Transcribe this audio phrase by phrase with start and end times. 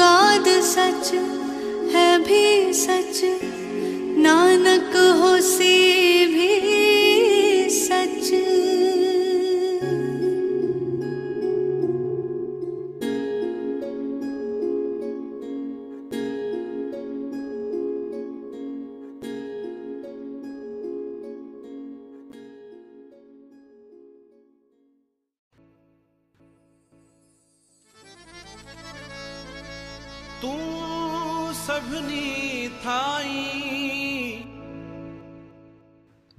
[0.00, 0.37] গান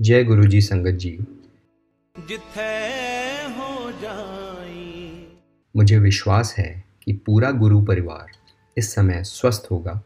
[0.10, 1.18] जय गुरु जी संगत जी।
[2.28, 2.78] जिथे
[3.48, 5.28] हो जाई।
[5.76, 8.26] मुझे विश्वास है कि पूरा गुरु परिवार
[8.78, 10.02] इस समय स्वस्थ होगा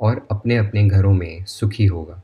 [0.00, 2.22] और अपने अपने घरों में सुखी होगा।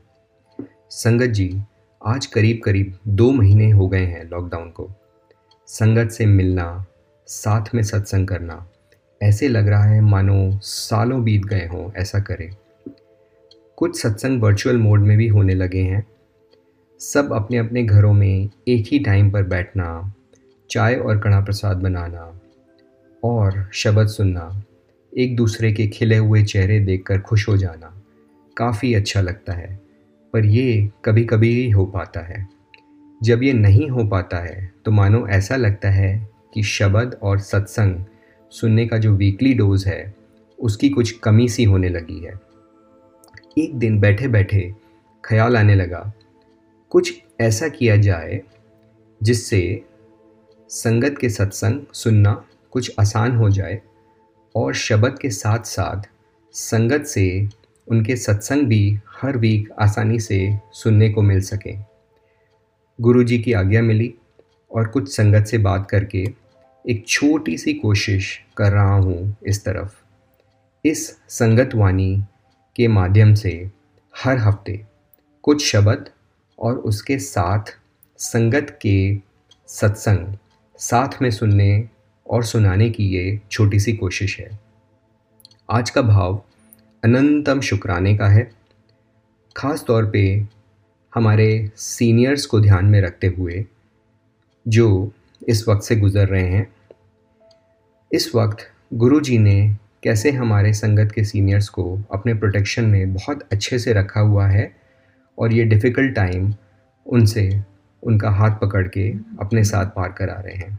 [0.89, 1.61] संगत जी
[2.05, 4.91] आज करीब करीब दो महीने हो गए हैं लॉकडाउन को।
[5.67, 6.85] संगत से मिलना
[7.27, 8.69] साथ में सत्संग करना
[9.21, 12.55] ऐसे लग रहा है मानो सालों बीत गए हों ऐसा करें।
[13.75, 16.16] कुछ सत्संग वर्चुअल मोड में भी होने लगे हैं।
[16.99, 20.13] सब अपने अपने घरों में एक ही टाइम पर बैठना,
[20.69, 22.39] चाय और कड़ा प्रसाद बनाना
[23.23, 24.63] और शब्द सुनना,
[25.13, 27.93] एक दूसरे के खिले हुए चेहरे देखकर खुश हो जाना
[28.57, 29.79] काफ़ी अच्छा लगता है,
[30.33, 32.47] पर ये कभी कभी ही हो पाता है।
[33.21, 38.03] जब ये नहीं हो पाता है तो मानो ऐसा लगता है कि शब्द और सत्संग
[38.51, 40.13] सुनने का जो वीकली डोज है,
[40.59, 42.33] उसकी कुछ कमी सी होने लगी है।
[43.57, 44.71] एक दिन बैठे बैठे
[45.23, 46.11] ख्याल आने लगा
[46.89, 48.41] कुछ ऐसा किया जाए
[49.23, 49.85] जिससे
[50.69, 53.81] संगत के सत्संग सुनना कुछ आसान हो जाए
[54.55, 56.09] और शब्द के साथ साथ
[56.53, 57.49] संगत से
[57.87, 61.75] उनके सत्संग भी हर वीक आसानी से सुनने को मिल सके।
[63.01, 64.13] गुरु जी की आज्ञा मिली
[64.71, 66.25] और कुछ संगत से बात करके
[66.89, 69.95] एक छोटी सी कोशिश कर रहा हूँ इस तरफ़।
[70.85, 72.23] इस संगत वाणी
[72.75, 73.71] के माध्यम से
[74.23, 74.85] हर हफ़्ते
[75.43, 76.09] कुछ शब्द
[76.59, 77.75] और उसके साथ
[78.19, 79.17] संगत के
[79.69, 80.35] सत्संग,
[80.79, 81.89] साथ में सुनने
[82.25, 84.49] और सुनाने की ये छोटी सी कोशिश है।
[85.69, 86.41] आज का भाव
[87.03, 88.51] अनंतम शुक्राने का है।
[89.55, 90.47] ख़ास तौर पे
[91.13, 93.65] हमारे सीनियर्स को ध्यान में रखते हुए
[94.67, 95.11] जो
[95.47, 96.67] इस वक्त से गुज़र रहे हैं।
[98.11, 103.47] इस वक्त गुरु जी ने कैसे हमारे संगत के सीनियर्स को अपने प्रोटेक्शन में बहुत
[103.51, 104.86] अच्छे से रखा हुआ है
[105.39, 106.53] और ये डिफ़िकल्ट टाइम
[107.05, 107.49] उनसे
[108.03, 109.09] उनका हाथ पकड़ के
[109.41, 110.77] अपने साथ पार करा रहे हैं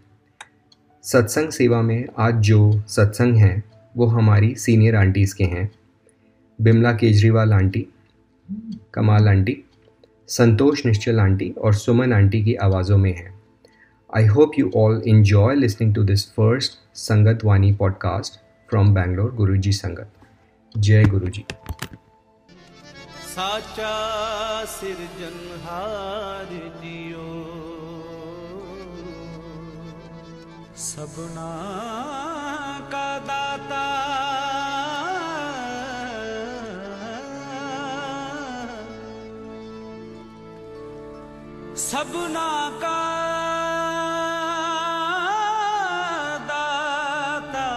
[1.04, 3.62] सत्संग सेवा में आज जो सत्संग हैं
[3.94, 5.70] वो हमारी सीनियर आंटीज़ के हैं
[6.58, 7.86] Bimla Kejriwal aunty
[8.94, 9.56] Kamal aunty
[10.28, 13.36] Santosh Nischal aunty और सुमन आंटी की आवाज़ों में है
[14.10, 18.38] I hope you all enjoy listening to this first Sangat Wani podcast
[18.69, 20.06] from Bangalore, Guruji Sangat.
[20.75, 21.44] Jai Guruji.
[23.38, 23.94] साचा
[24.66, 26.49] सिरजनहार
[26.81, 27.26] जियो
[30.87, 31.47] सबना
[32.94, 33.84] का दाता
[41.88, 42.49] सबना
[42.82, 42.97] का
[46.49, 47.69] दाता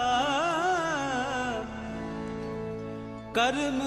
[3.37, 3.79] कर्म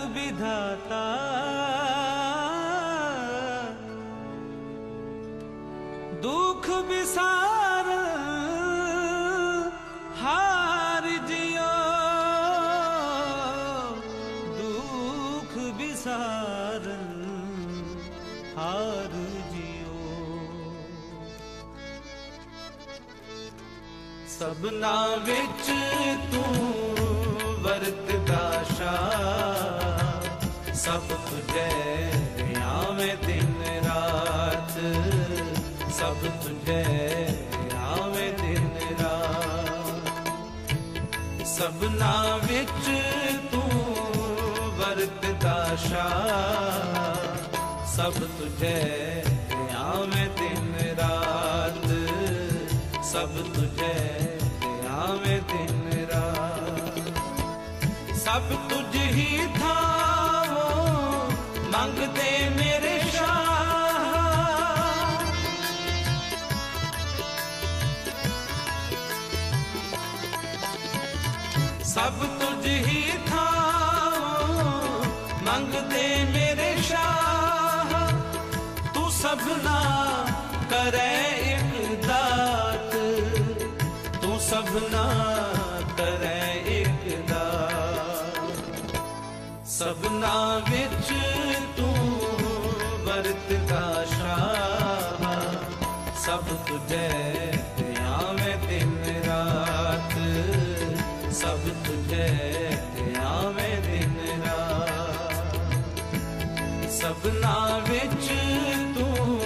[24.38, 25.66] ਸਭਨਾ ਵਿੱਚ
[26.32, 26.64] ਤੂੰ
[27.62, 28.94] ਵਰਤਦਾ ਸ਼ਾ
[30.74, 31.68] ਸਭ ਤੁਝੇ
[32.62, 33.54] ਆਵੇਂ ਦਿਨ
[33.86, 34.72] ਰਾਤ।
[35.92, 36.82] ਸਭ ਤੁਝੇ
[37.76, 38.70] ਆਵੇਂ ਦਿਨ
[39.00, 40.08] ਰਾਤ।
[41.46, 42.90] ਸਭਨਾ ਵਿੱਚ
[43.52, 43.70] ਤੂੰ
[44.78, 46.08] ਵਰਤਦਾ ਸ਼ਾ
[47.96, 49.22] ਸਭ ਤੁਝੇ
[49.76, 50.63] ਆਵੇਂ ਦਿਨ ਰਾਤ
[53.14, 53.96] सब तुझे
[54.92, 56.96] आवे दिन रात।
[58.18, 59.76] सब तुझ ही था
[60.48, 60.64] वो
[61.74, 64.02] मंगते मेरे शाह।
[71.84, 73.46] सब तुझ ही था
[74.08, 74.66] वो
[75.46, 77.96] मंगते मेरे शाह।
[78.94, 79.78] तू सबना
[80.72, 81.43] करे
[84.74, 85.32] ਸਭਨਾ
[85.96, 87.70] ਤਰੈ ਇੱਕ ਦਾ।
[89.66, 91.12] ਸਭਨਾ ਵਿੱਚ
[91.76, 91.96] ਤੂੰ
[93.04, 95.24] ਵਰਤਦਾ ਸ਼ਾਹ।
[96.26, 97.08] ਸਭ ਤੁਝੇ
[97.76, 100.12] ਤੇ ਆਵੇਂ ਦਿਨ ਰਾਤ।
[101.32, 102.28] ਸਭ ਤੁਝੇ
[102.96, 105.46] ਤੇ ਆਵੇਂ ਦਿਨ ਰਾਤ।
[106.90, 108.32] ਸਭਨਾ ਵਿੱਚ
[108.98, 109.38] ਤੂੰ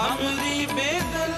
[0.00, 1.32] हमरी बेदन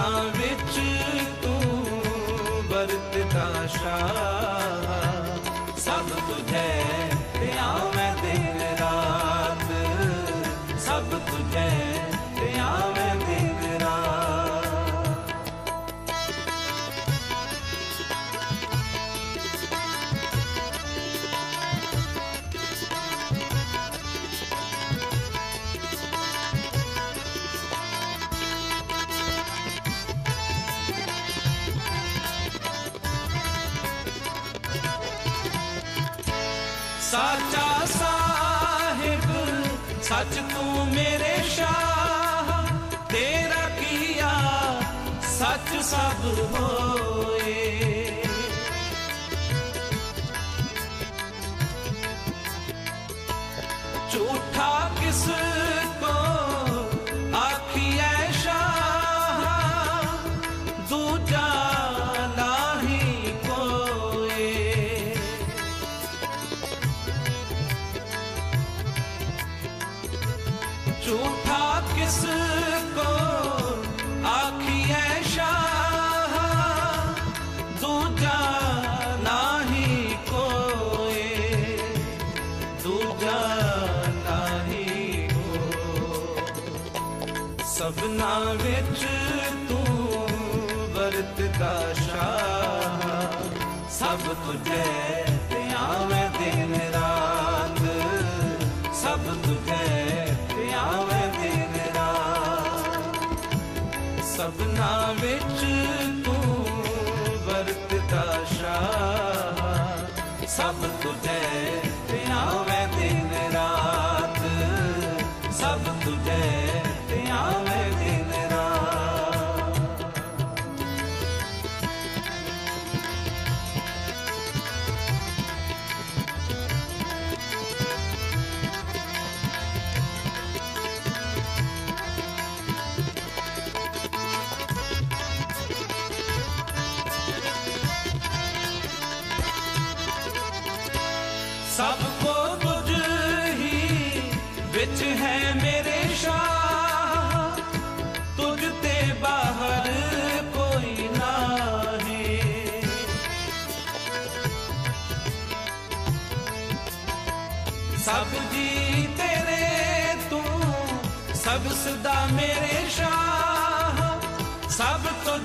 [0.00, 0.80] ਦੁਨੀਆਂ ਵਿੱਚ
[1.42, 1.84] ਤੂੰ
[2.68, 6.84] ਵਰਤਦਾ ਸ਼ਾਹ। ਸਭ ਤੁਝੇ
[7.34, 9.64] ਪਿਆ ਮੈਂ ਦਿਨ ਰਾਤ।
[10.80, 11.89] ਸਭ ਤੁਝੇ
[40.30, 42.50] ਸੱਚ ਤੂੰ ਮੇਰੇ ਸ਼ਾਹ
[43.10, 44.30] ਤੇਰਾ ਕੀਆ
[45.30, 47.54] ਸੱਚ ਸਭ ਹੋਏ।
[54.12, 55.24] ਝੂਠਾ ਕਿਸ
[94.50, 94.84] सब तुझे
[95.50, 97.80] ते आवे दिन रात।
[98.94, 99.84] सब तुझे
[100.48, 103.14] ते आवे दिन रात।
[104.24, 105.60] सबना विच
[106.24, 106.36] तू
[107.46, 110.78] वरतदा शाह। सब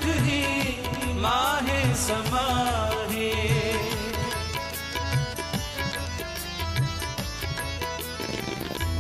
[0.06, 0.44] ही
[1.22, 3.32] माहे समारे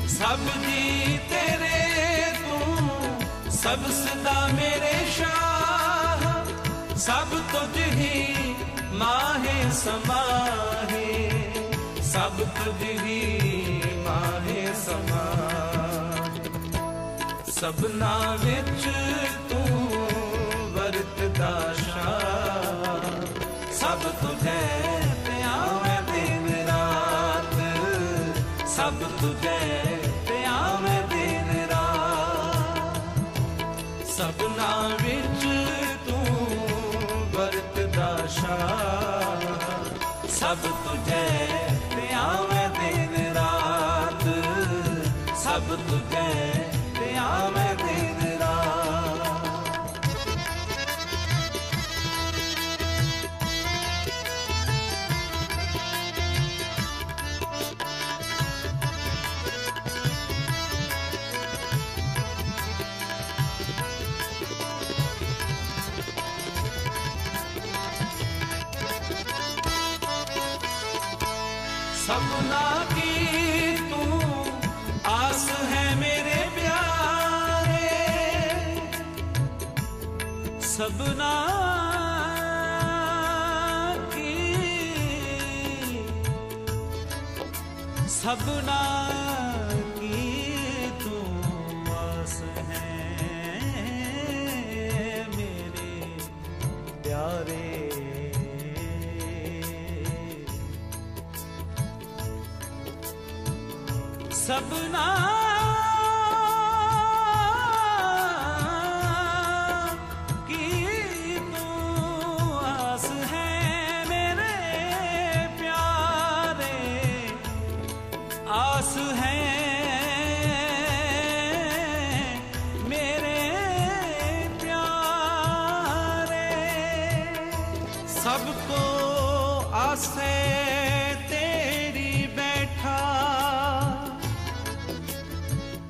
[0.10, 6.24] ਸਭ ਦੀ ਤੇਰੇ ਤੂੰ ਸਭ ਸਦਾ ਮੇਰੇ ਸ਼ਾਹ
[6.98, 8.56] ਸਭ ਤੁਝ ਹੀ
[8.94, 11.30] ਮਾਹੇ ਸਮਾਹੇ
[12.04, 15.26] ਸਭ ਤੁਝ ਹੀ ਮਾਹੇ ਸਮਾ
[17.52, 18.88] ਸਭਨਾ ਵਿੱਚ
[29.26, 32.98] ਸਭ ਤੁਝੇ ਪਿਆਵੇਂ ਦਿਨ ਰਾਤ
[34.08, 34.68] ਸਭਨਾ
[35.02, 35.46] ਵਿੱਚ
[36.06, 36.26] ਤੂੰ
[37.34, 39.48] ਵਰਤਦਾ ਸ਼ਾਹ
[40.30, 41.15] ਸਭ ਤੁਝੇ
[80.86, 81.34] सबना
[84.14, 84.34] की
[88.16, 88.80] सबना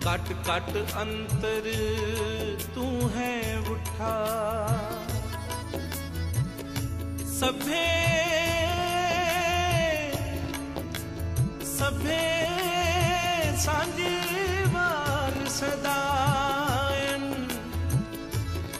[0.06, 1.68] कट कट अंतर
[2.76, 3.36] तू है
[3.72, 4.16] उठा।
[7.38, 7.88] सभे
[11.72, 12.22] सभे
[13.66, 14.14] सांझे
[14.76, 15.40] वार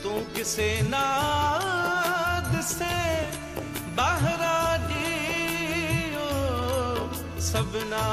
[0.04, 2.94] तू किसे नाद से
[3.98, 6.30] बाहरा जियो
[7.50, 8.06] सबना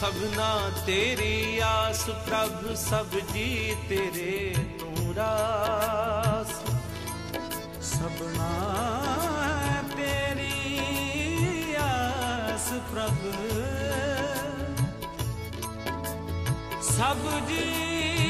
[0.00, 0.52] सबना
[0.84, 3.48] तेरी आस प्रभ सब जी
[3.88, 4.36] तेरे
[4.80, 6.52] तू रास
[7.88, 8.48] सबना
[9.92, 13.20] तेरी आस प्रभ
[16.90, 18.29] सब जी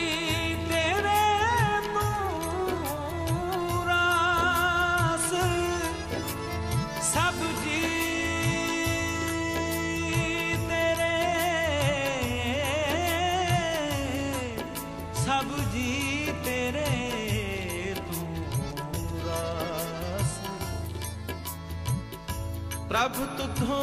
[22.99, 23.79] प्रभु तुझो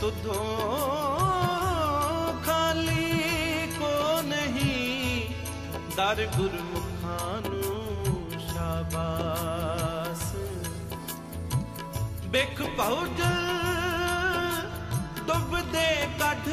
[0.00, 0.40] तुझो
[2.46, 3.08] खाली
[3.78, 3.92] को
[4.26, 4.80] नहीं
[5.99, 7.62] दर गुरमुखानु
[8.49, 10.23] शाबास
[12.32, 13.20] ਬਿਖ ਪਹੁੰਚ
[15.28, 15.88] ਡੁੱਬਦੇ
[16.20, 16.49] ਕੱਢ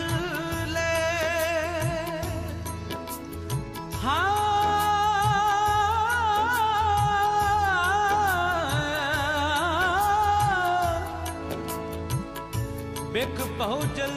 [13.59, 14.13] बहुत जल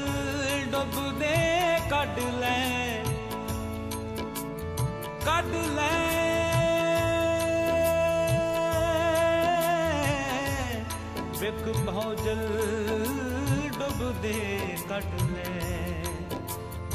[0.71, 1.37] डुबदे
[1.91, 2.57] कट ले
[5.23, 5.95] कट ले।
[11.39, 12.43] बिक बहुत जल
[13.79, 14.37] डुबदे
[14.91, 15.49] कट ले।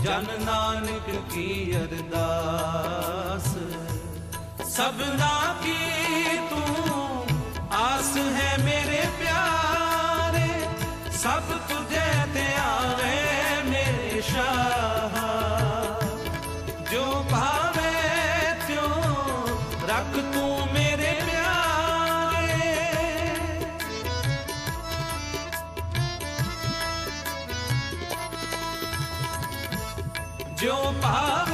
[0.05, 3.51] जन नानक की अरदास
[4.77, 5.35] सबना
[5.65, 5.83] की
[6.51, 6.63] तू
[7.77, 10.49] आस है मेरे प्यारे,
[11.19, 11.96] सब तुझे
[12.35, 13.15] ਤੇ ਆਵੇ
[13.71, 15.17] ਮੇਰੇ ਸ਼ਾਹ।
[16.93, 17.93] ਜੋ ਭਾਵੇ
[18.69, 18.91] ਤਿਉ
[19.89, 22.75] ਰੱਖ ਤੂੰ ਮੇਰੇ ਪਿਆਰੇ।
[30.57, 31.46] ਜੋ ਭਾਵੇ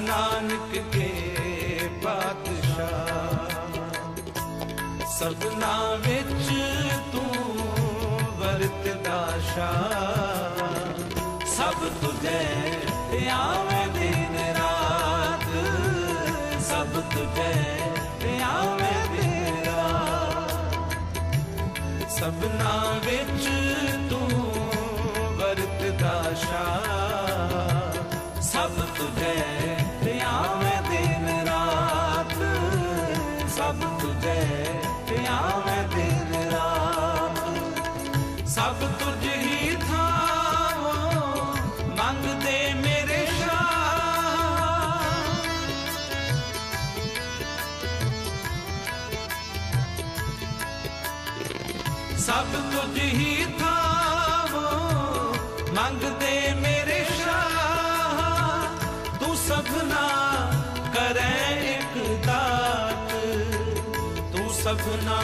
[0.00, 1.10] ਨਾਨਕ ਕੇ
[2.04, 3.44] ਪਾਤਸ਼ਾਹ।
[5.18, 6.46] ਸਭਨਾ ਵਿੱਚ
[7.12, 7.30] ਤੂੰ
[8.38, 9.20] ਵਰਤਦਾ
[9.54, 9.72] ਸ਼ਾ
[11.56, 12.42] ਸਭ ਤੁਝੇ
[13.12, 15.46] ਤੇ ਆਵੇ ਦਿਨ ਰਾਤ।
[16.60, 17.54] ਸਭ ਤੁਝੇ
[18.20, 20.50] ਤੇ ਆਵੇ ਦਿਨ ਰਾਤ।
[22.10, 23.44] ਸਭਨਾ ਵਿੱਚ
[24.10, 24.28] ਤੂੰ
[25.38, 26.66] ਵਰਤਦਾ ਸ਼ਾ
[28.42, 29.36] ਸਭ ਤੁਝੇ
[53.06, 54.68] ਹੀ ਥਾਵੋ
[55.74, 58.78] ਮੰਗਦੇ ਮੇਰੇ ਸ਼ਾਹ।
[59.18, 60.04] ਤੂੰ ਸਭਨਾ
[60.94, 63.12] ਕਰੈ ਇੱਕ ਦਾਤ।
[64.36, 65.20] ਤੂੰ ਸਭਨਾ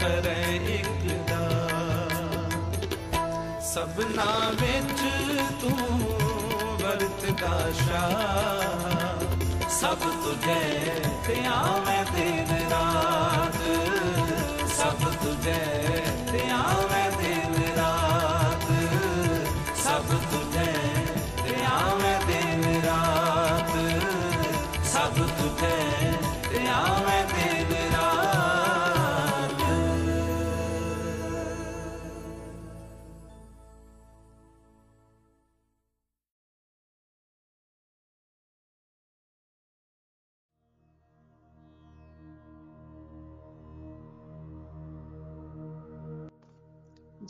[0.00, 3.14] ਕਰੈ ਇੱਕ ਦਾਤ।
[3.62, 5.00] ਸਭਨਾ ਵਿੱਚ
[5.60, 6.00] ਤੂੰ
[6.82, 10.92] ਵਰਤਦਾ ਸ਼ਾਹ। ਸਭ ਤੁਝੇ
[11.26, 11.46] ਤੇ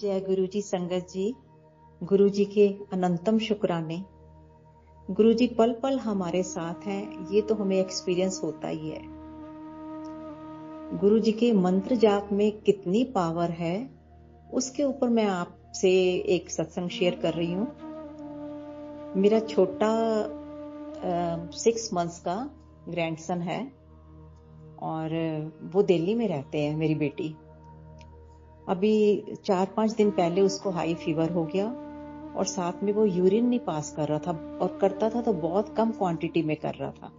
[0.00, 1.34] जय गुरु जी संगत जी।
[2.00, 4.04] गुरु जी के अनंतम शुक्राने।
[5.10, 9.02] गुरु जी पल पल हमारे साथ हैं, ये तो हमें एक्सपीरियंस होता ही है।
[10.98, 13.90] गुरु जी के मंत्र जाप में कितनी पावर है,
[14.52, 15.90] उसके ऊपर मैं आपसे
[16.36, 17.66] एक सत्संग शेयर कर रही हूँ।
[19.16, 19.92] मेरा छोटा
[21.56, 22.38] सिक्स मंथ्स का
[22.88, 23.60] ग्रैंडसन है
[24.82, 25.08] और
[25.74, 27.34] वो दिल्ली में रहते हैं मेरी बेटी।
[28.70, 31.66] अभी चार पाँच दिन पहले उसको हाई फीवर हो गया
[32.36, 35.74] और साथ में वो यूरिन नहीं पास कर रहा था और करता था तो बहुत
[35.76, 37.12] कम क्वांटिटी में कर रहा था।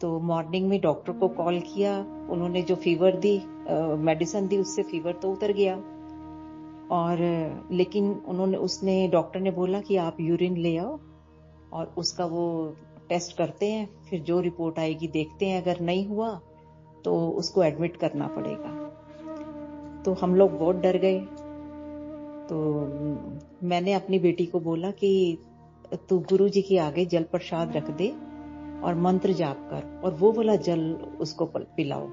[0.00, 1.98] तो मॉर्निंग में डॉक्टर को कॉल किया,
[2.30, 3.36] उन्होंने जो फीवर दी
[4.02, 5.74] मेडिसिन दी, उससे फीवर तो उतर गया।
[6.90, 7.18] और,
[7.72, 10.98] लेकिन उन्होंने, उसने डॉक्टर ने बोला कि आप यूरिन ले आओ
[11.72, 12.74] और उसका वो
[13.08, 16.34] टेस्ट करते हैं, फिर जो रिपोर्ट आएगी देखते हैं, अगर नहीं हुआ
[17.04, 18.87] तो उसको एडमिट करना पड़ेगा।
[20.08, 21.20] तो हम लोग बहुत डर गए।
[22.48, 22.56] तो
[23.66, 25.38] मैंने अपनी बेटी को बोला कि
[26.08, 28.08] तू गुरु जी के आगे जल प्रसाद रख दे
[28.84, 32.06] और मंत्र जाप कर। और वो वाला जल उसको पिलाओ।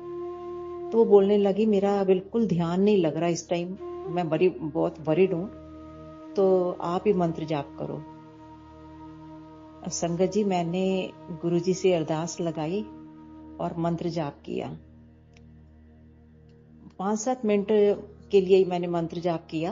[0.91, 3.77] तो वो बोलने लगी, मेरा बिल्कुल ध्यान नहीं लग रहा इस टाइम।
[4.08, 5.49] मैं बड़ी, बहुत वरिड हूँ।
[6.34, 8.03] तो आप ही मंत्र जाप करो।
[9.89, 12.81] संगत जी, मैंने गुरु जी से अरदास लगाई
[13.60, 14.77] और मंत्र जाप किया।
[16.99, 17.67] पाँच सात मिनट
[18.31, 19.71] के लिए ही मैंने मंत्र जाप किया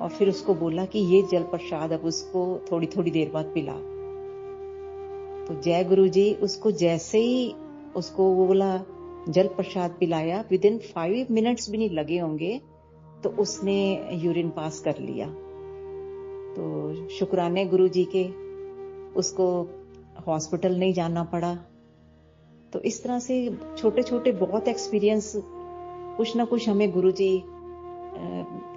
[0.00, 3.72] और फिर उसको बोला कि ये जल प्रसाद अब उसको थोड़ी थोड़ी देर बाद पिला।
[5.46, 7.54] तो जय गुरु जी उसको जैसे ही
[7.96, 8.76] उसको वो बोला,
[9.28, 12.60] जल प्रसाद पिलाया विद इन फाइव मिनट्स भी नहीं लगे होंगे
[13.22, 13.78] तो उसने
[14.14, 15.26] यूरिन पास कर लिया।
[16.54, 18.24] तो शुक्राने गुरु जी के,
[19.18, 19.46] उसको
[20.26, 21.54] हॉस्पिटल नहीं जाना पड़ा।
[22.72, 23.34] तो इस तरह से
[23.78, 25.32] छोटे छोटे बहुत एक्सपीरियंस
[26.18, 27.36] कुछ ना कुछ हमें गुरु जी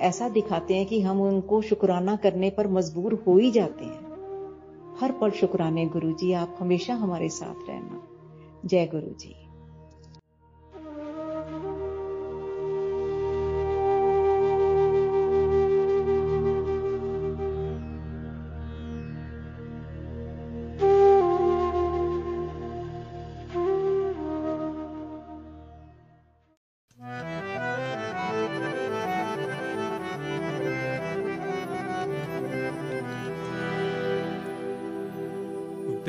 [0.02, 5.12] ऐसा दिखाते हैं कि हम उनको शुक्राना करने पर मजबूर हो ही जाते हैं। हर
[5.12, 8.02] पल शुक्राने गुरु जी आप हमेशा हमारे साथ रहना।
[8.66, 9.36] जय गुरु जी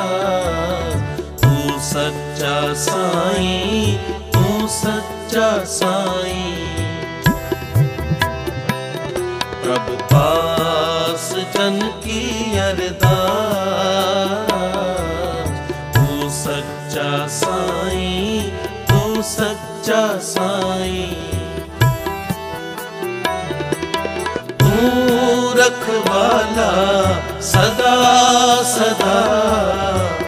[1.43, 3.97] तू सच्चा साईं,
[4.31, 6.83] तू सच्चा साचा साईं।
[9.63, 13.17] प्रभ पास जन की अरदास।
[15.95, 18.41] तू सच्चा साई,
[18.89, 21.13] तू सच्चा साईं।
[25.57, 26.71] रखवाला
[27.41, 28.13] सदा
[28.63, 30.22] सदा।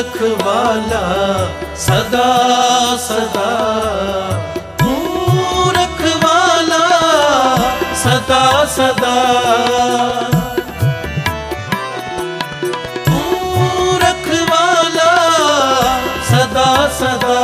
[0.00, 2.28] ਰਖਵਾਲਾ ਸਦਾ
[2.96, 3.50] ਸਦਾ।
[4.78, 6.88] ਤੂੰ ਰਖਵਾਲਾ
[7.94, 9.16] ਸਦਾ ਸਦਾ।
[13.06, 15.12] ਤੂੰ ਰਖਵਾਲਾ
[16.30, 17.39] ਸਦਾ ਸਦਾ।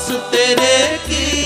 [0.00, 1.39] पास तेरे की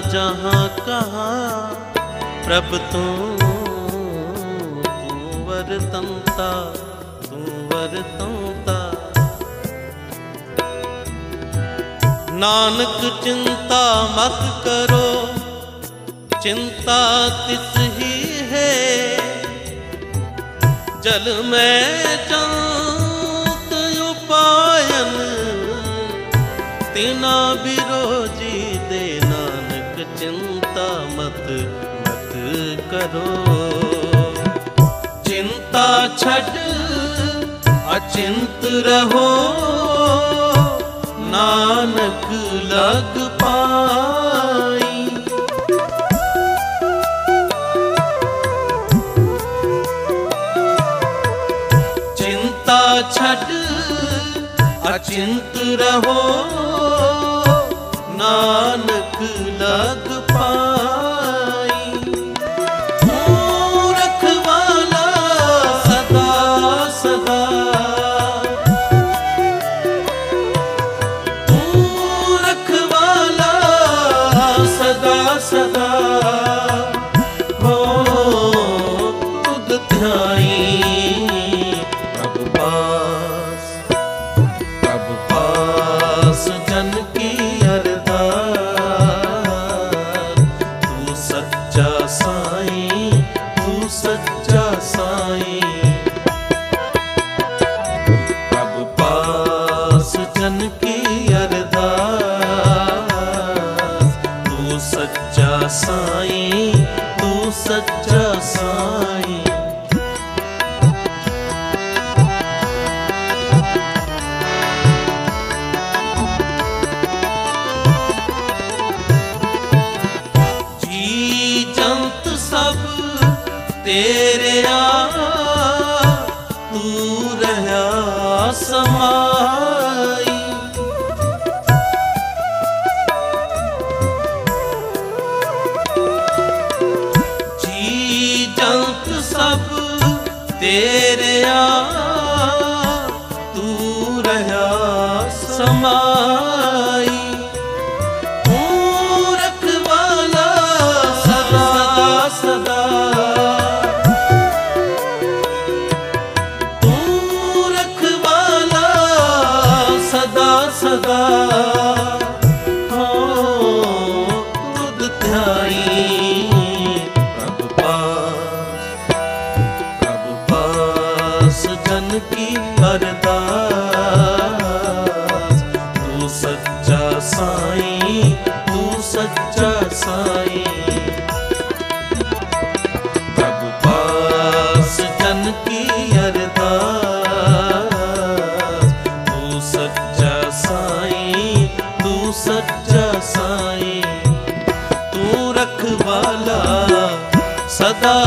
[0.00, 1.28] जहाँ कहा
[2.46, 3.04] प्रभ तो
[5.00, 6.50] तूवर तमता
[7.22, 8.78] तूवर तमता
[12.38, 13.82] नानक चिंता
[14.16, 15.06] मत करो,
[16.42, 16.98] चिंता
[17.46, 18.14] तिस ही
[18.50, 18.74] है।
[21.00, 21.80] जल में
[22.28, 25.12] जात उपायन,
[26.94, 27.76] तिना भी
[36.26, 36.56] छठ
[37.94, 39.26] अचिंत रहो।
[41.32, 42.24] नानक
[42.72, 45.06] लग पाई।
[52.16, 52.80] चिंता
[53.12, 53.46] छठ
[54.92, 56.18] अचिंत रहो।
[58.18, 59.18] नानक
[59.62, 60.05] लग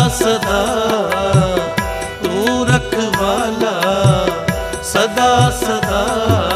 [0.09, 0.61] ਸਦਾ
[2.23, 3.73] ਤੂੰ ਰਖਵਾਲਾ
[4.83, 6.48] ਸਦਾ ਸਦਾ।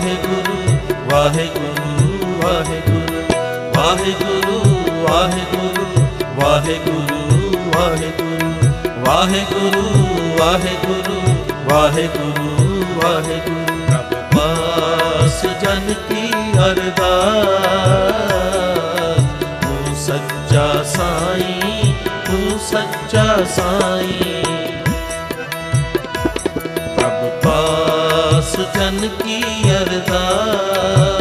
[0.00, 0.58] वाहे गुरु
[1.08, 3.18] वाहे गुरु वाहे गुरु
[3.74, 4.54] वाहे गुरु
[5.06, 5.88] वाहे गुरु
[6.38, 7.18] वाहे गुरु
[7.74, 8.48] वाहे गुरु
[9.04, 9.82] वाहे गुरु
[10.38, 11.18] वाहे गुरु
[11.68, 12.48] वाहे गुरु
[13.02, 16.24] वाहे गुरु रब पास जन की
[16.68, 17.60] अरदास
[19.64, 21.92] तू सच्चा साईं
[22.28, 23.26] तू सच्चा
[23.58, 24.39] साईं
[28.74, 31.19] ਜਨ ਕੀ ਅਰਦਾਸ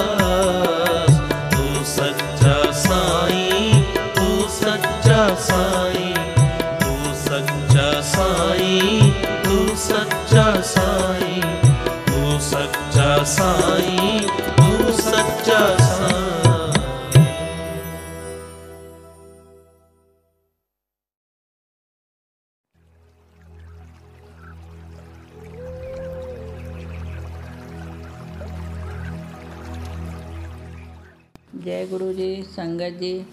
[31.60, 33.26] जय गुरु जी संगत जी।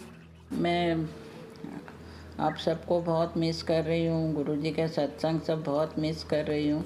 [0.52, 1.06] मैं
[2.40, 6.44] आप सबको बहुत मिस कर रही हूँ। गुरु जी के सत्संग सब बहुत मिस कर
[6.44, 6.84] रही हूँ।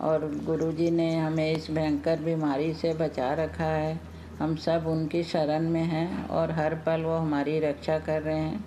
[0.00, 4.00] और गुरु जी ने हमें इस भयंकर बीमारी से बचा रखा है।
[4.38, 8.64] हम सब उनकी शरण में हैं और हर पल वो हमारी रक्षा कर रहे हैं।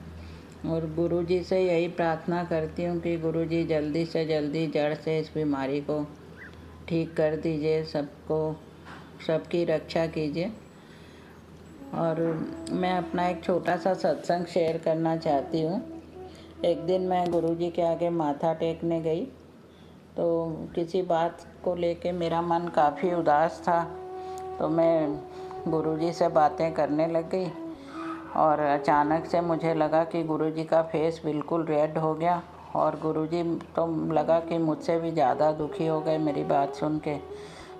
[0.65, 4.93] और गुरु जी से यही प्रार्थना करती हूँ कि गुरु जी जल्दी से जल्दी जड़
[4.95, 6.03] से इस बीमारी को
[6.89, 8.55] ठीक कर दीजिए, सबको,
[9.27, 10.51] सबकी रक्षा कीजिए।
[11.93, 12.21] और
[12.71, 15.81] मैं अपना एक छोटा सा सत्संग शेयर करना चाहती हूँ।
[16.65, 19.25] एक दिन मैं गुरुजी के आगे माथा टेकने गई
[20.15, 20.25] तो
[20.75, 23.83] किसी बात को लेके मेरा मन काफ़ी उदास था
[24.59, 25.19] तो मैं
[25.67, 27.47] गुरुजी से बातें करने लग गई
[28.35, 32.41] और अचानक से मुझे लगा कि गुरुजी का फेस बिल्कुल रेड हो गया
[32.75, 33.43] और गुरुजी
[33.75, 37.17] तो लगा कि मुझसे भी ज़्यादा दुखी हो गए मेरी बात सुन के।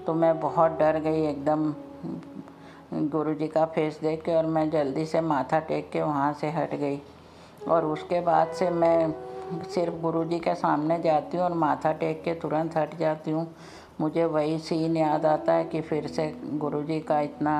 [0.06, 1.72] तो मैं बहुत डर गई, एकदम
[2.94, 6.50] गुरु जी का फेस देख के और मैं जल्दी से माथा टेक के वहाँ से
[6.52, 7.00] हट गई।
[7.68, 9.14] और उसके बाद से मैं
[9.66, 13.48] सिर्फ़ गुरु जी के सामने जाती हूँ और माथा टेक के तुरंत हट जाती हूँ।
[14.02, 17.56] मुझे वही सीन याद आता है कि फिर से गुरु जी का इतना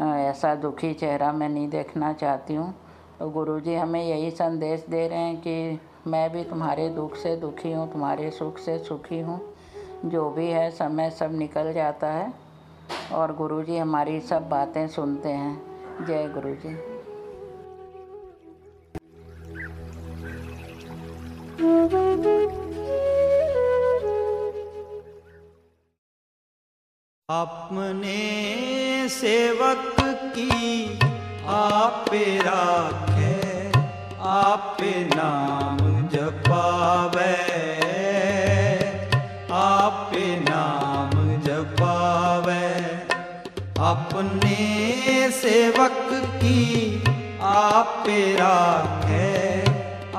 [0.00, 2.72] ऐसा दुखी चेहरा मैं नहीं देखना चाहती हूँ।
[3.18, 7.36] तो गुरु जी हमें यही संदेश दे रहे हैं कि मैं भी तुम्हारे दुख से
[7.36, 9.40] दुखी हूँ, तुम्हारे सुख से सुखी हूँ।
[10.04, 12.45] जो भी है, समय सब निकल जाता है।
[13.12, 16.96] और गुरुजी हमारी सब बातें सुनते हैं। जय गुरुजी।
[27.30, 29.96] अपने सेवक
[30.38, 30.98] की
[31.46, 33.70] आप राखे,
[34.18, 37.45] आपे नाम जपावे।
[44.06, 46.10] अपने सेवक
[46.42, 47.02] की
[47.42, 49.30] आपे राखे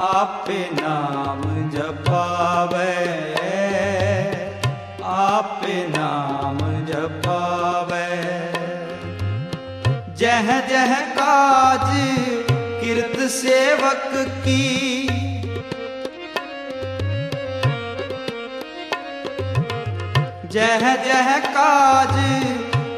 [0.08, 2.96] आपे नाम जपावे
[5.12, 8.10] आपे नाम जपावे
[10.18, 11.90] जह जह काज
[12.84, 14.12] किरत सेवक
[14.44, 15.08] की,
[20.52, 22.16] जह जह काज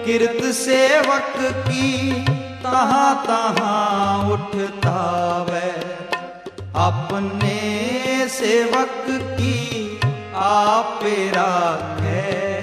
[0.09, 2.11] किरत सेवक की
[2.63, 4.95] तहाँ तहाँ उठता
[5.49, 5.69] वै।
[6.75, 7.57] अपने
[8.29, 9.99] सेवक की
[10.35, 12.57] आप राखे,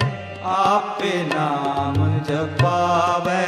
[0.45, 3.47] आपे नाम जपावे।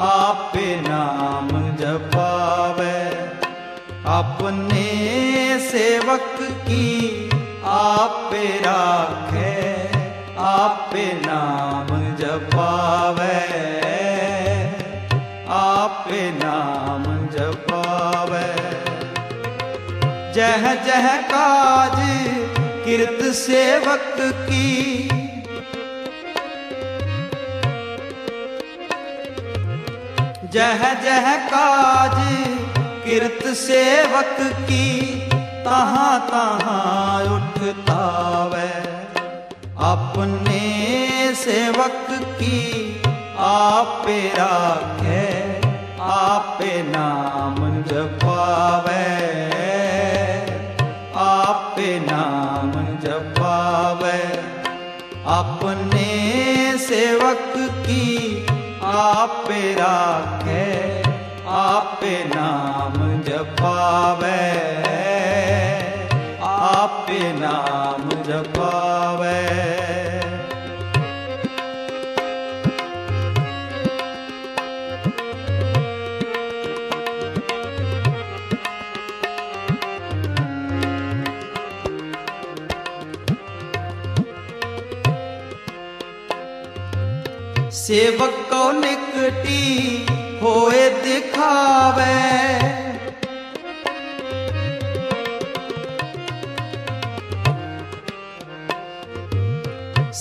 [0.00, 0.52] आप
[0.88, 3.00] नाम जपावे।
[4.18, 4.86] अपने
[5.60, 7.30] सेवक की
[7.64, 9.55] आपे राखे
[10.46, 13.38] आपे नाम जपावे
[15.54, 18.44] आप नाम जपावे
[20.36, 21.98] जह जह काज
[22.84, 25.08] किरत सेवक की,
[30.52, 32.18] जह जह काज
[33.04, 34.36] किरत सेवक
[34.68, 34.86] की,
[35.64, 38.02] तहाँ तहाँ उठता
[38.52, 39.05] वै।
[39.78, 43.02] अपने सेवक की
[43.38, 45.60] आप राखे,
[46.00, 49.36] आप नाम जपावे।
[51.16, 54.22] आप नाम जपावे।
[55.26, 56.08] अपने
[56.78, 58.46] सेवक की
[58.84, 61.02] आप राखे,
[61.48, 64.76] आपे नाम जपावे।
[66.86, 69.30] ਆਪੇ ਨਾਮ ਜਪਾਵੇ।
[87.70, 90.06] ਸੇਵਕ ਕੋ ਨਿਕਟੀ
[90.42, 92.14] ਹੋਏ ਦਿਖਾਵੇ।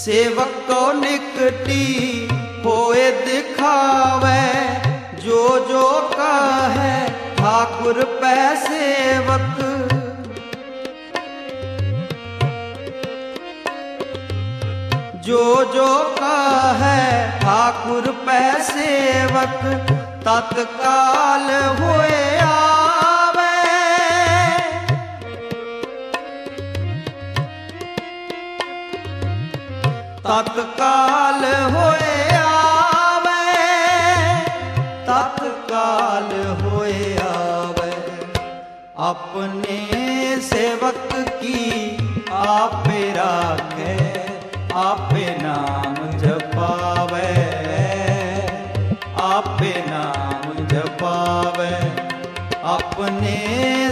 [0.06, 1.86] सेवक को निकटी
[2.66, 4.42] होए दिखावे,
[5.24, 5.40] जो
[5.70, 6.36] जो का
[6.74, 6.98] है
[7.38, 8.36] ठाकुर पै
[8.66, 9.58] सेवक
[15.26, 15.44] जो
[15.74, 15.90] जो
[16.20, 16.38] का
[16.82, 17.02] है
[17.40, 19.60] ठाकुर पै सेवक
[20.28, 21.50] तत्काल
[21.80, 22.35] हुए
[30.26, 31.44] तत्काल
[32.36, 33.42] आवे
[35.10, 36.32] तत्काल
[37.24, 37.92] आवे।
[39.10, 39.78] अपने
[40.42, 41.62] सेवक की
[42.34, 43.98] आपे राखे,
[44.76, 45.10] आप
[45.44, 47.30] नाम जपावे।
[49.22, 49.58] आप
[49.88, 51.76] नाम जपावे।
[52.74, 53.38] अपने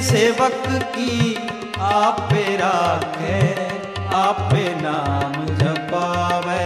[0.02, 1.36] सेवक की
[1.82, 3.64] आपे राखे
[4.14, 6.66] आपे नाम जपावे।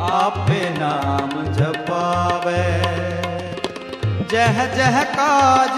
[0.00, 2.62] आपे नाम जपावे।
[4.30, 5.70] जह जह काज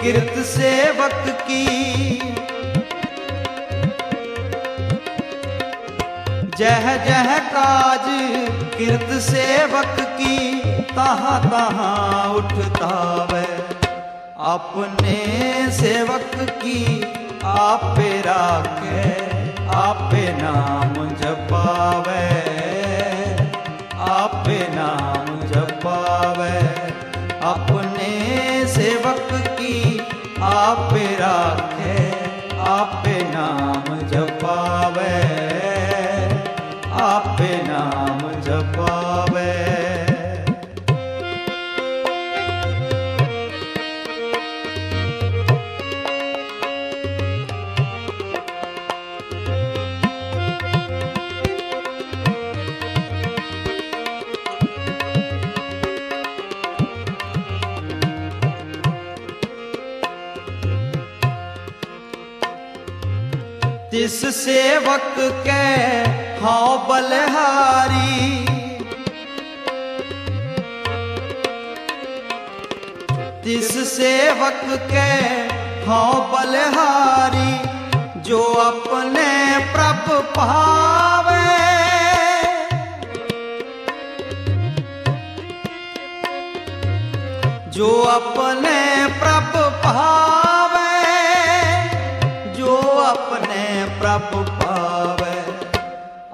[0.00, 1.66] कीर्त सेवक की।
[6.58, 8.06] जह जह काज
[8.78, 13.46] कीर्त सेवक की। तहाँ तहाँ उठता वे
[14.40, 15.18] अपने
[15.72, 17.04] सेवक की
[17.48, 19.02] आपे राखे,
[19.76, 22.28] आपे नाम जपावे।
[23.98, 26.60] आपे नाम जपावे।
[27.42, 28.12] अपने
[28.66, 29.98] सेवक की
[30.42, 32.10] आपे राखे,
[32.58, 35.18] आपे नाम जपावे।
[37.02, 38.07] आपे नाम
[64.18, 65.14] तिस सेवक
[65.46, 65.66] के
[66.42, 68.46] हाँ बलहारी।
[73.44, 74.60] तिस सेवक
[74.90, 75.06] के
[75.86, 77.54] हाँ बलहारी
[78.20, 79.30] जो अपने
[79.72, 81.46] प्रभ पावे।
[87.70, 89.52] जो अपने प्रभ
[89.86, 90.47] पावे।
[94.08, 95.40] प्रभ पावे।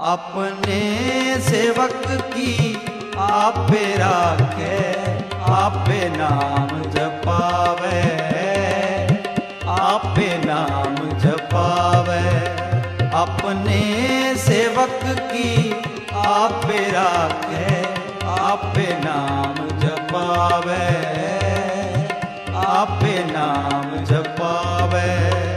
[0.00, 0.80] अपने
[1.40, 2.78] सेवक की
[3.18, 4.78] आपे राखे,
[5.52, 8.02] आपे नाम जपावे।
[9.68, 12.38] आपे नाम जपावे।
[13.10, 13.80] अपने
[14.36, 15.72] सेवक की
[16.14, 17.82] आपे राखे,
[18.26, 20.86] आपे नाम जपावे।
[22.56, 25.53] आपे नाम जपावे।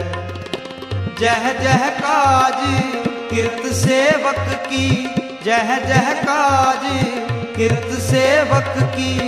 [1.20, 2.82] जह जह काज,
[3.30, 5.09] किरत सेवक की।
[5.45, 6.82] जह जह काज,
[7.55, 9.20] किरत सेवक की।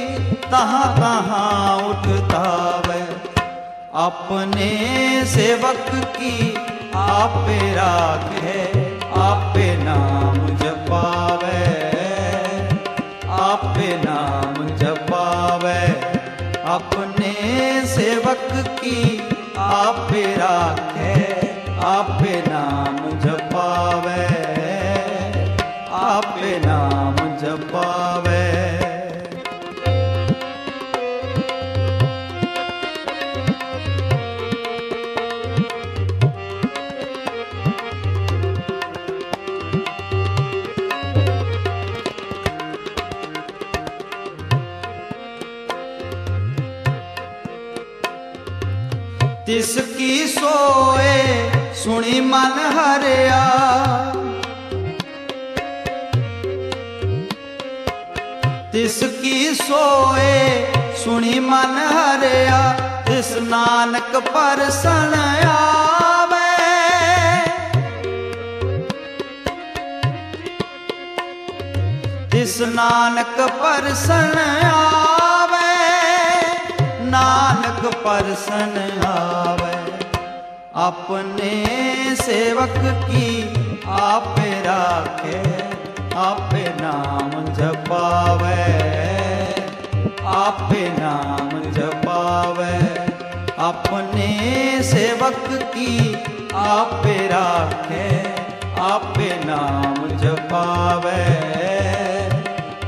[0.52, 3.02] तहाँ तहाँ उठता वे।
[3.96, 4.70] अपने
[5.26, 6.54] सेवक की
[6.96, 8.64] आपे राखे
[9.20, 11.66] आपे नाम जपावे।
[13.30, 15.88] आपे नाम जपावे।
[16.60, 17.34] अपने
[17.86, 21.49] सेवक की आपे राखे
[21.88, 24.24] आपे नाम जपावे
[26.00, 28.48] आपे नाम जपावे
[49.46, 53.44] तिसकी सोए सुनी मन हरिया
[58.74, 60.36] तिसकी सोए
[61.04, 62.60] सुनी मन हरिया
[63.08, 65.14] तिस नानक परसन
[65.52, 66.50] आवे
[72.32, 74.38] तिस नानक परसन
[74.74, 75.72] आवे
[77.16, 78.78] नानक परसन
[79.14, 79.59] आवे
[80.80, 81.66] अपने
[82.16, 83.54] सेवक की
[83.88, 85.40] आप राखे,
[86.16, 88.64] आपे नाम जपावे।
[90.26, 92.78] आप नाम जपावे।
[93.60, 94.30] अपने
[94.84, 96.14] सेवक की
[96.56, 98.26] आप राखे,
[98.82, 101.26] आप नाम जपावे।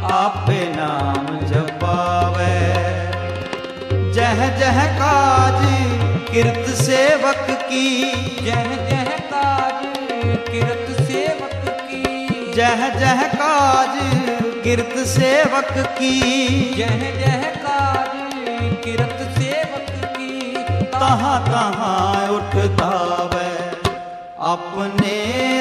[0.03, 2.57] आप नाम जपावे।
[4.11, 6.00] जह जह काज
[6.31, 8.11] किरत सेवक की,
[8.45, 9.83] जह जह काज,
[10.23, 13.99] किरत सेवक की। जह जह काज,
[14.63, 18.33] किरत सेवक की। जह जह काज,
[18.83, 20.57] किरत सेवक की।
[20.91, 23.81] तहाँ तहाँ उठता वै
[24.39, 25.17] अपने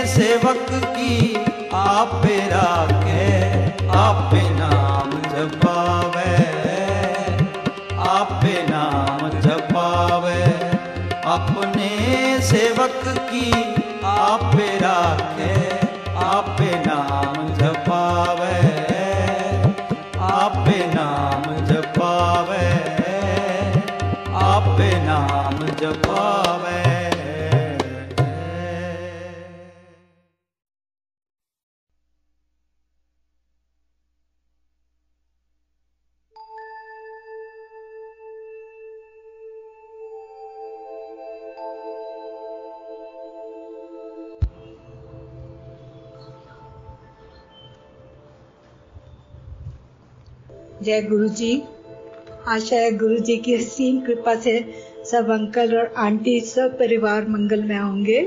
[0.06, 1.44] सेवक की
[1.74, 3.40] आप राखे,
[3.88, 6.30] आप नाम जपावे।
[8.08, 9.49] आप नाम जपावे
[12.91, 13.51] सेवक की
[14.05, 14.51] आप
[14.82, 15.53] राखे
[16.24, 18.59] आप नाम जपावे।
[20.30, 20.64] आप
[20.95, 22.66] नाम जपावे
[24.45, 24.76] आप
[25.07, 26.39] नाम जपावे
[50.83, 51.62] जय गुरु जी
[52.49, 54.53] आशा है गुरु जी की असीम कृपा से
[55.05, 58.20] सब अंकल और आंटी, सब परिवार मंगल में होंगे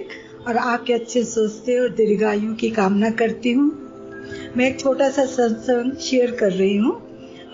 [0.47, 3.69] और आपके अच्छे सोचते और दीर्घायु की कामना करती हूँ।
[4.57, 6.95] मैं एक छोटा सा सत्संग शेयर कर रही हूँ।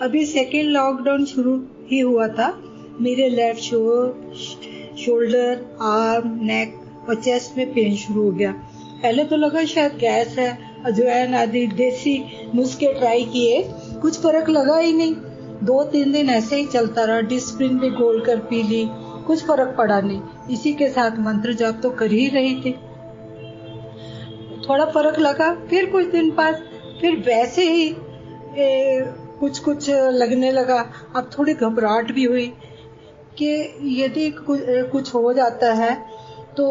[0.00, 1.56] अभी सेकेंड लॉकडाउन शुरू
[1.90, 2.52] ही हुआ था।
[3.00, 3.62] मेरे लेफ़्ट
[4.98, 8.52] शोल्डर आर्म नेक और चेस्ट में पेन शुरू हो गया।
[9.02, 12.22] पहले तो लगा शायद गैस है, अजवाइन आदि, देसी
[12.54, 13.62] नुस्खे ट्राई किए।
[14.02, 15.14] कुछ फ़र्क लगा ही नहीं।
[15.62, 18.84] दो तीन दिन ऐसे ही चलता रहा डिस्प्रिन भी गोल कर पी ली
[19.26, 20.20] कुछ फ़र्क पड़ा नहीं।
[20.50, 22.72] इसी के साथ मंत्र जाप तो कर ही रही थी।
[24.68, 26.62] थोड़ा फ़र्क लगा फिर कुछ दिन बाद
[27.00, 29.04] फिर वैसे ही ए,
[29.40, 30.78] कुछ कुछ लगने लगा।
[31.16, 32.46] अब थोड़ी घबराहट भी हुई
[33.38, 33.50] कि
[34.02, 34.60] यदि कुछ,
[34.92, 35.94] कुछ हो जाता है
[36.56, 36.66] तो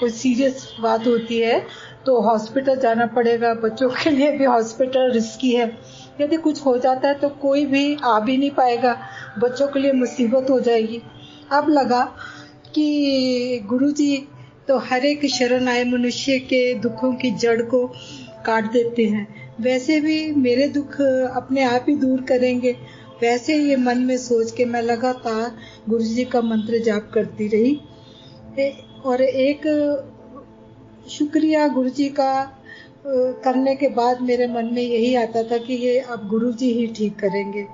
[0.00, 1.58] कोई सीरियस बात होती है
[2.06, 5.66] तो हॉस्पिटल जाना पड़ेगा, बच्चों के लिए भी हॉस्पिटल रिस्की है।
[6.20, 8.96] यदि कुछ हो जाता है तो कोई भी आ भी नहीं पाएगा,
[9.38, 11.02] बच्चों के लिए मुसीबत हो जाएगी।
[11.52, 12.02] अब लगा
[12.74, 14.16] कि गुरु जी
[14.68, 17.86] तो हर एक शरण आए मनुष्य के दुखों की जड़ को
[18.46, 19.26] काट देते हैं।
[19.60, 21.00] वैसे भी मेरे दुख
[21.36, 22.72] अपने आप ही दूर करेंगे।
[23.22, 25.52] वैसे ये मन में सोच के मैं लगातार
[25.88, 27.80] गुरु जी का मंत्र जाप करती रही।
[29.04, 29.66] और एक
[31.08, 32.32] शुक्रिया गुरु जी का
[33.44, 36.86] करने के बाद मेरे मन में यही आता था कि ये अब गुरु जी ही
[36.96, 37.64] ठीक करेंगे।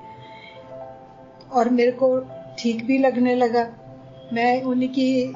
[1.53, 2.18] और मेरे को
[2.59, 3.66] ठीक भी लगने लगा।
[4.33, 5.33] मैं उन्हीं की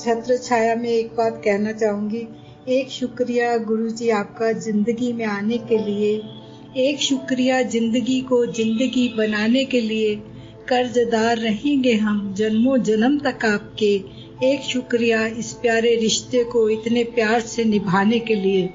[0.00, 2.26] छत्र छाया में एक बात कहना चाहूँगी।
[2.68, 6.12] एक शुक्रिया गुरु जी आपका ज़िंदगी में आने के लिए।
[6.82, 10.14] एक शुक्रिया ज़िंदगी को ज़िंदगी बनाने के लिए।
[10.68, 13.96] कर्जदार रहेंगे हम, जन्मों जन्म तक आपके।
[14.42, 18.66] एक शुक्रिया इस प्यारे रिश्ते को इतने प्यार से निभाने के लिए।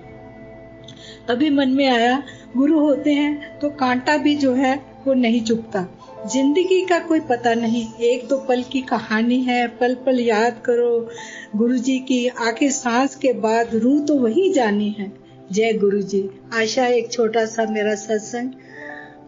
[1.27, 2.21] तभी मन में आया,
[2.57, 5.85] गुरु होते हैं तो कांटा भी जो है वो नहीं चुपता।
[6.25, 11.09] ज़िंदगी का कोई पता नहीं, एक दो पल की कहानी है पल पल याद करो
[11.55, 15.11] गुरु जी की आखिर सांस के बाद रूह तो वही जानी है।
[15.51, 18.51] जय गुरु जी आशा, एक छोटा सा मेरा सत्संग,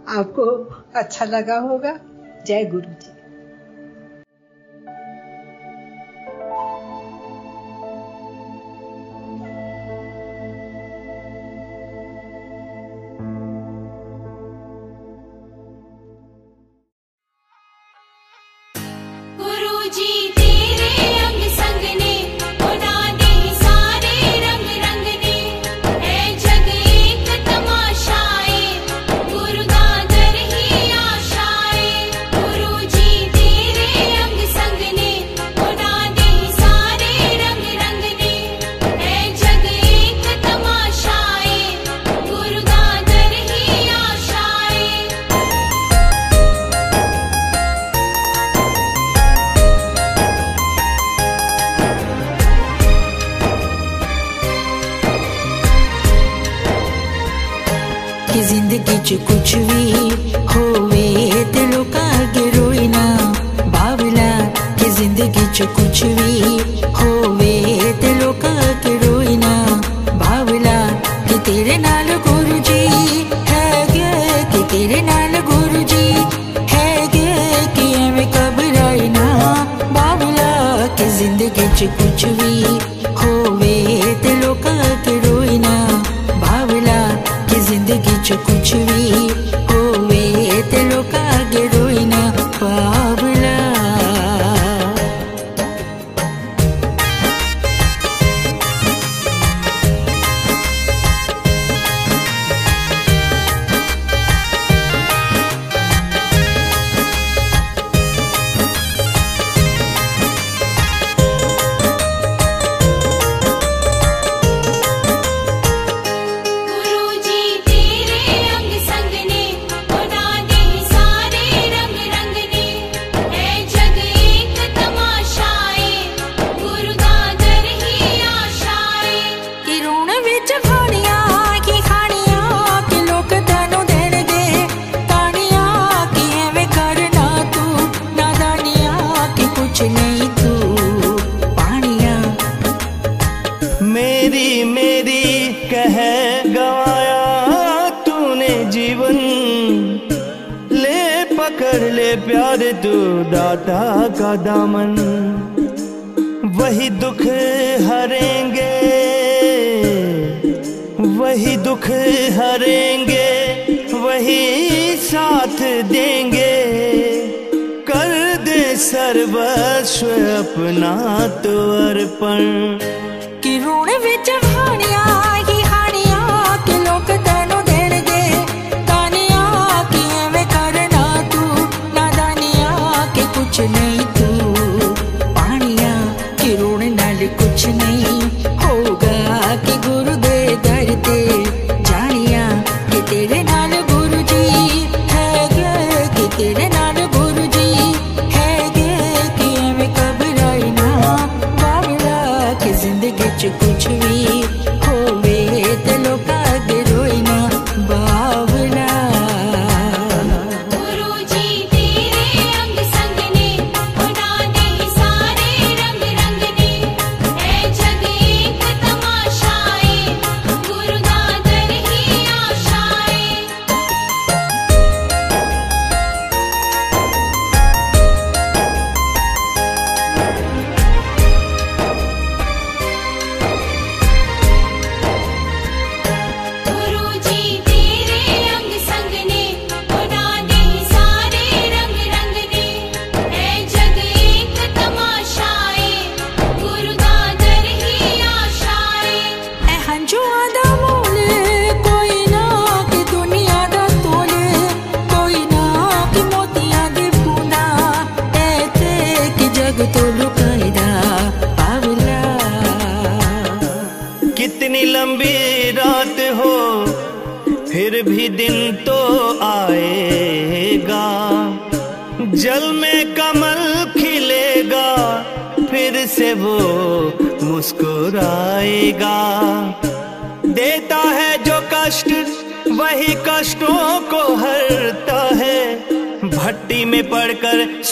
[0.09, 0.45] आपको
[0.95, 1.99] अच्छा लगा होगा।
[2.47, 3.10] जय गुरु जी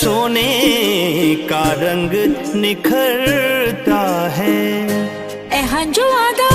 [0.02, 0.50] सोने
[1.50, 2.12] का रंग
[2.62, 4.02] निखरता
[4.38, 4.58] है।
[5.54, 6.49] ए हाँ, हंजो आदा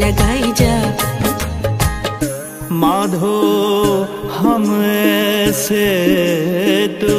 [0.00, 0.76] लगाई जा।
[2.72, 3.38] माधो,
[4.34, 5.86] हम ऐसे
[7.02, 7.14] तो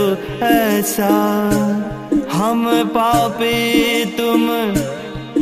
[0.45, 1.11] ऐसा।
[2.33, 3.59] हम पापी,
[4.05, 4.47] तुम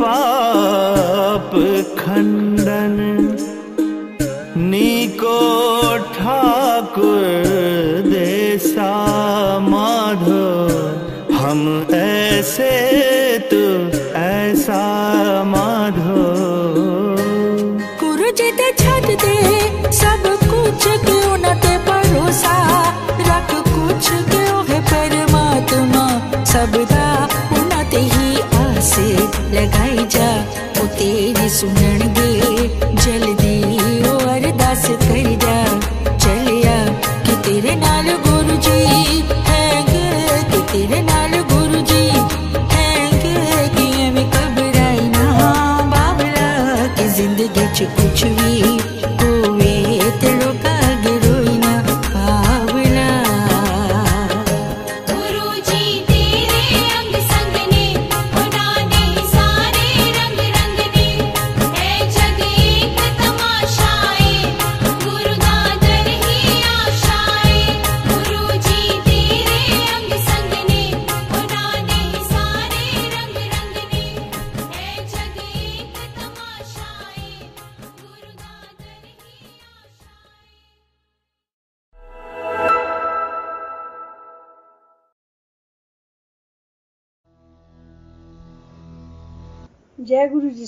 [0.02, 1.52] पाप
[2.00, 2.96] खंडन।
[4.58, 5.40] नीको
[5.98, 7.24] ठाकुर
[8.08, 8.94] देसा
[9.60, 10.48] माधो,
[11.36, 12.19] हम ऐसे
[29.60, 30.45] ਲਗਾਈ ਜਾ,
[30.82, 32.41] ਉਹ ਤੇਰੀ ਸੁਣਨਗੇ
[32.93, 33.80] ਜਲਦੀ
[34.10, 35.66] ਉਹ ਅਰਦਾਸ ਕਰ ਜਾ।
[36.18, 36.86] ਚਲਿਆ,
[37.26, 38.86] ਕਿ ਤੇਰੇ ਨਾਲ ਗੁਰੂ ਜੀ
[39.49, 42.10] ਹੈਗੇ, ਕਿ ਤੇਰੇ ਨਾਲ ਗੁਰੂ ਜੀ
[42.72, 48.79] ਹੈਗੇ, ਕਿ ਐਵੇਂ ਕਬਰਾਂ ਨਾ, ਬਾਬਲਾ, ਕਿ ਜ਼ਿੰਦਗੀ ਚ ਕੁਝ ਵੀ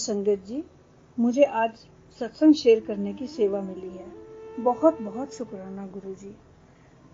[0.02, 0.64] संगत जी,
[1.20, 1.76] मुझे आज
[2.20, 4.08] सत्संग शेयर करने की सेवा मिली है।
[4.60, 6.36] बहुत बहुत शुक्राना गुरु जी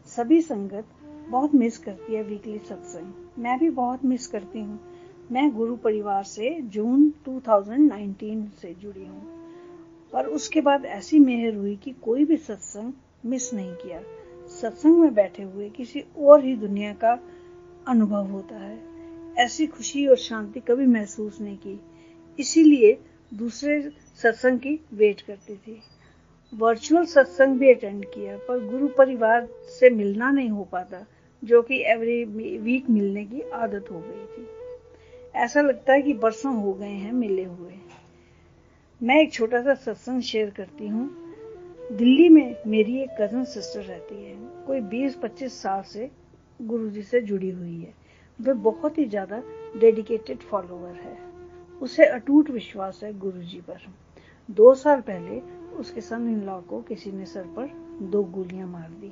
[0.06, 0.86] सभी संगत
[1.30, 4.80] बहुत मिस करती है वीकली सत्संग। मैं भी बहुत मिस करती हूँ।
[5.32, 9.52] मैं गुरु परिवार से जून 2019 से जुड़ी हूँ।
[10.14, 12.94] पर उसके बाद ऐसी मेहर हुई कि कोई भी सत्संग
[13.26, 14.02] मिस नहीं किया।
[14.48, 17.20] सत्संग में बैठे हुए किसी और ही दुनिया का
[17.88, 18.84] अनुभव होता है।
[19.38, 21.82] ऐसी खुशी और शांति कभी महसूस नहीं की।
[22.40, 22.98] इसीलिए
[23.34, 23.82] दूसरे
[24.22, 25.82] सत्संग की वेट करती थी।
[26.54, 29.48] वर्चुअल सत्संग भी अटेंड किया, पर गुरु परिवार
[29.80, 31.06] से मिलना नहीं हो पाता,
[31.44, 32.24] जो कि एवरी
[32.58, 34.48] वीक मिलने की आदत हो गई थी।
[35.36, 37.74] ऐसा लगता है कि बरसों हो गए हैं मिले हुए।
[39.02, 41.10] मैं एक छोटा सा सत्संग शेयर करती हूँ।
[41.92, 44.36] दिल्ली में मेरी एक कज़न सिस्टर रहती है।
[44.68, 46.10] कोई 20-25 साल से
[46.62, 47.94] गुरुजी से जुड़ी हुई है।
[48.40, 49.44] वे बहुत ही ज़्यादा
[49.80, 51.27] डेडिकेटेड फॉलोवर है।
[51.82, 53.86] उसे अटूट विश्वास है गुरुजी पर।
[54.50, 55.40] दो साल पहले
[55.78, 57.68] उसके सन इन लॉ को किसी ने सर पर
[58.02, 59.12] दो गोलियाँ मार दी।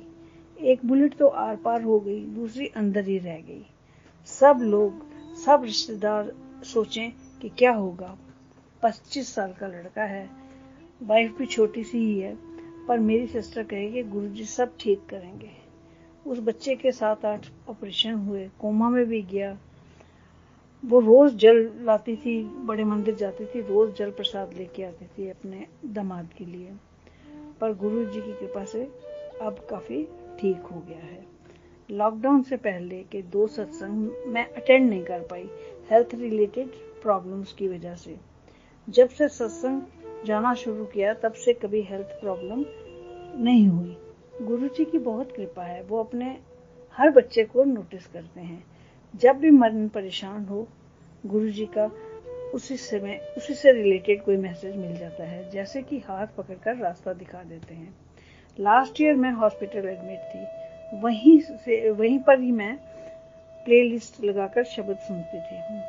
[0.60, 3.66] एक बुलेट तो आर पार हो गई, दूसरी अंदर ही रह गई।
[4.26, 5.06] सब लोग,
[5.36, 6.32] सब रिश्तेदार
[6.64, 7.12] सोचें
[7.42, 8.16] कि क्या होगा।
[8.82, 10.28] पच्चीस साल का लड़का है
[11.02, 12.36] वाइफ भी छोटी सी ही है,
[12.88, 15.50] पर मेरी सिस्टर कहे कि गुरुजी सब ठीक करेंगे।
[16.26, 19.58] उस बच्चे के सात आठ ऑपरेशन हुए कोमा में भी गया
[20.86, 25.28] वो रोज जल लाती थी, बड़े मंदिर जाती थी, रोज जल प्रसाद लेके आती थी
[25.30, 26.72] अपने दामाद के लिए।
[27.60, 28.88] पर गुरु जी की कृपा से
[29.42, 30.08] अब काफ़ी
[30.40, 31.26] ठीक हो गया है।
[31.90, 35.48] लॉकडाउन से पहले के दो सत्संग मैं अटेंड नहीं कर पाई
[35.90, 36.68] हेल्थ रिलेटेड
[37.02, 38.16] प्रॉब्लम्स की वजह से।
[38.88, 39.82] जब से सत्संग
[40.26, 42.64] जाना शुरू किया, तब से कभी हेल्थ प्रॉब्लम
[43.42, 43.96] नहीं हुई।
[44.42, 46.38] गुरु जी की बहुत कृपा है, वो अपने
[46.92, 48.75] हर बच्चे को नोटिस करते हैं।
[49.16, 50.68] जब भी मन परेशान हो
[51.26, 51.92] गुरु जी का
[52.54, 57.12] उसी समय, उसी से रिलेटेड कोई मैसेज मिल जाता है। जैसे कि हाथ पकड़कर रास्ता
[57.12, 57.94] दिखा देते हैं।
[58.60, 60.46] लास्ट ईयर मैं हॉस्पिटल एडमिट थी।
[61.00, 62.76] वहीं से, वहीं पर ही मैं
[63.64, 65.80] प्लेलिस्ट लगाकर शब्द सुनती थी।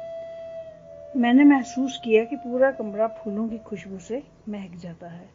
[1.19, 5.29] मैंने महसूस किया कि पूरा कमरा फूलों की खुशबू से महक जाता है।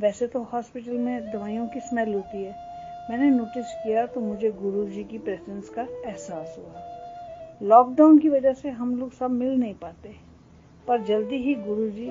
[0.00, 2.56] वैसे तो हॉस्पिटल में दवाइयों की स्मेल होती है।
[3.10, 6.87] मैंने नोटिस किया तो मुझे गुरु जी की प्रेजेंस का एहसास हुआ।
[7.62, 10.16] लॉकडाउन की वजह से हम लोग सब मिल नहीं पाते।
[10.88, 12.08] पर जल्दी ही गुरु जी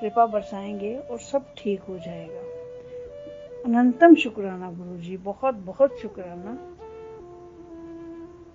[0.00, 2.40] कृपा बरसाएँगे और सब ठीक हो जाएगा।
[3.64, 6.58] अनंतम शुक्राना गुरु जी बहुत बहुत शुक्राना।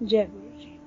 [0.03, 0.79] जय गुरु जी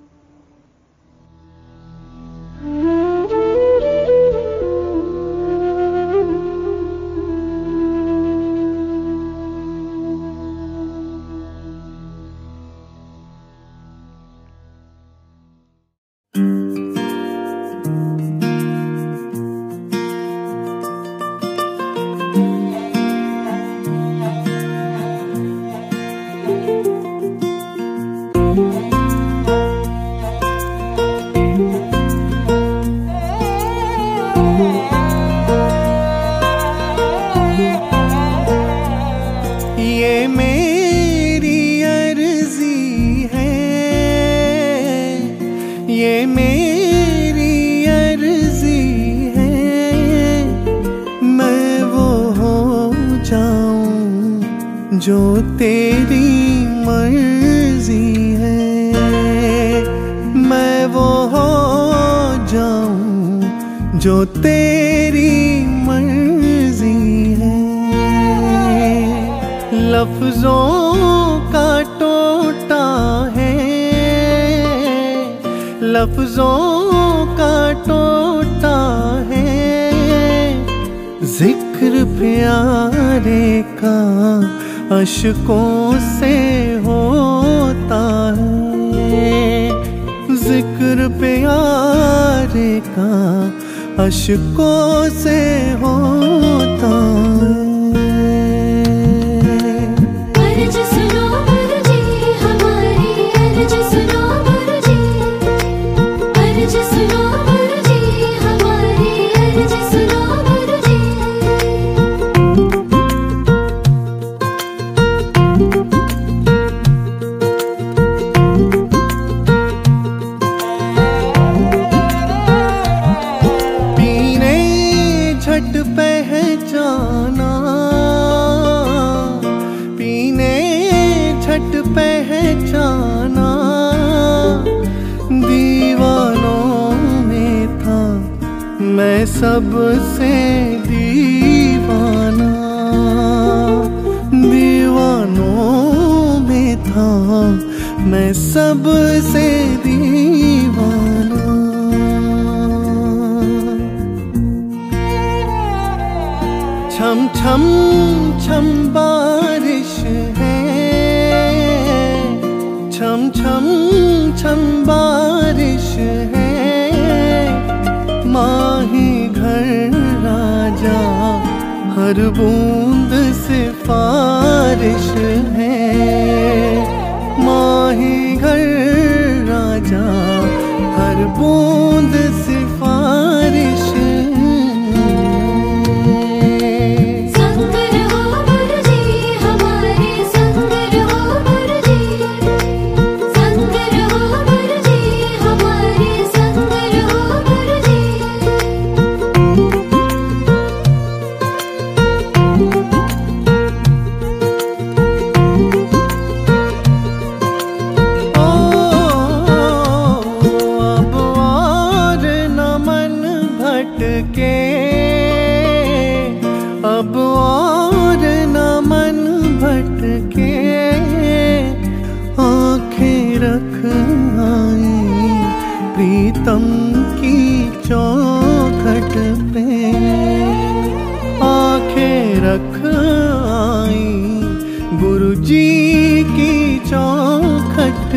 [235.46, 238.12] जी की चौखट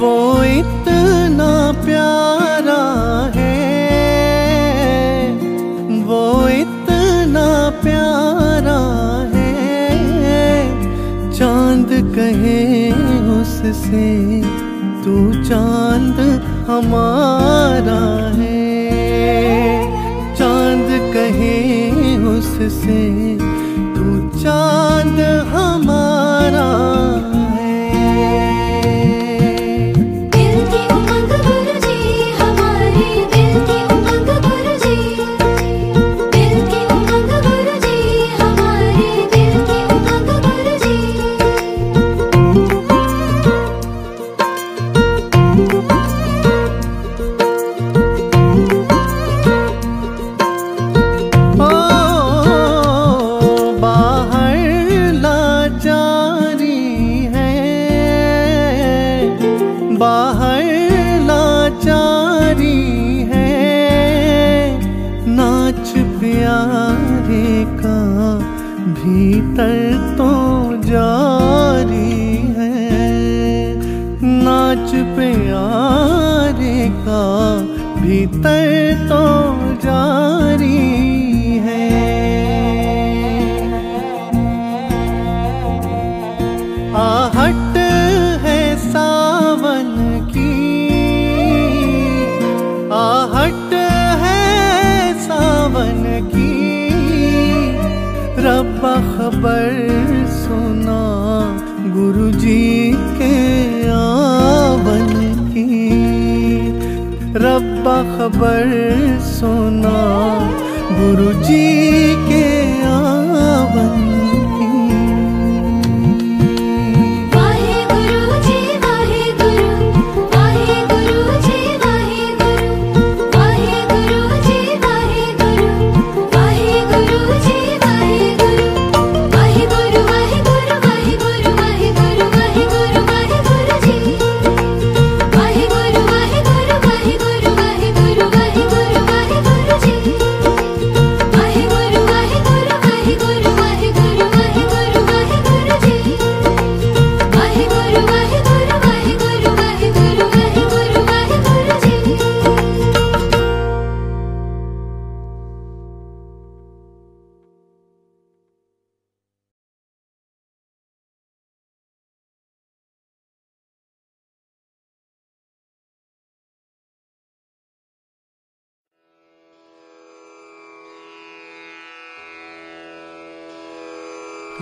[0.00, 1.52] वो इतना
[1.84, 2.84] प्यारा
[3.36, 3.58] है,
[6.04, 7.48] वो इतना
[7.82, 8.80] प्यारा
[9.34, 9.58] है,
[11.32, 12.64] चाँद कहे
[13.40, 14.08] उससे,
[15.04, 16.18] तू चाँद
[16.70, 17.49] हमारा
[22.68, 23.36] से
[23.94, 24.89] तू चा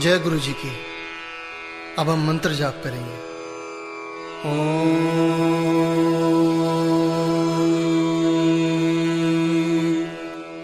[0.09, 0.71] जय गुरु जी की।
[1.99, 3.17] अब हम मंत्र जाप करेंगे।
[4.51, 4.95] ओम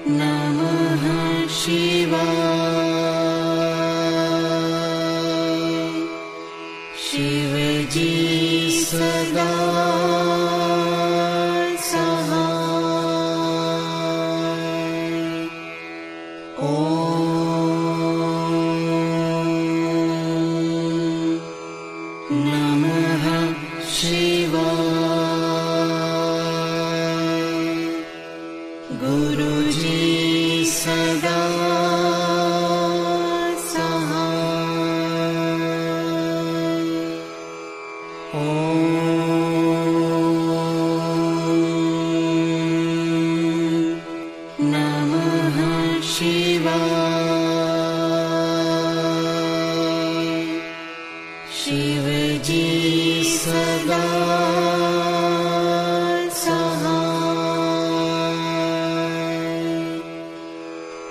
[0.09, 1.05] नमः
[1.49, 2.34] शिवाय।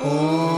[0.06, 0.53] Oh.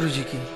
[0.00, 0.49] गुरु जी की।